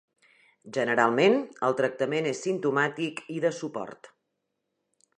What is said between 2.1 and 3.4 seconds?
és simptomàtic i